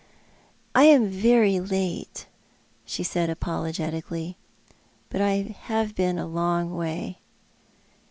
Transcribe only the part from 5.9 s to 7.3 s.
been a long way.''